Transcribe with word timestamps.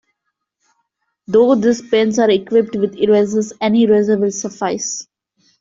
Though 1.27 1.53
these 1.53 1.87
pens 1.87 2.17
are 2.17 2.31
equipped 2.31 2.75
with 2.75 2.95
erasers, 2.97 3.53
any 3.61 3.83
eraser 3.83 4.17
will 4.17 4.31
suffice. 4.31 5.07